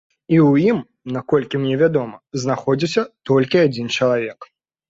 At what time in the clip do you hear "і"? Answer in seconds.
0.35-0.37